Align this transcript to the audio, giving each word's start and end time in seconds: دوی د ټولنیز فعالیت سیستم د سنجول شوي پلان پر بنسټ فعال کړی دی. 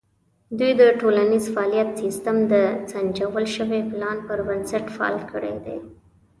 دوی 0.59 0.71
د 0.81 0.83
ټولنیز 0.99 1.45
فعالیت 1.53 1.89
سیستم 2.01 2.37
د 2.53 2.53
سنجول 2.91 3.45
شوي 3.55 3.81
پلان 3.91 4.17
پر 4.27 4.39
بنسټ 4.47 4.85
فعال 4.95 5.17
کړی 5.31 5.55
دی. 5.65 5.77